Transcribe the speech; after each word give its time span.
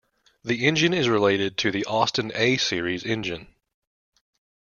The 0.43 0.65
engine 0.65 0.95
is 0.95 1.07
related 1.07 1.57
to 1.59 1.69
the 1.69 1.85
Austin 1.85 2.31
A-Series 2.33 3.03
engine. 3.05 3.53